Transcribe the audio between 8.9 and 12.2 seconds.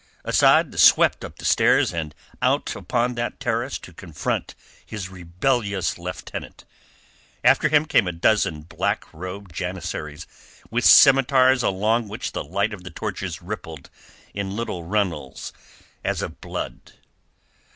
robed janissaries with scimitars along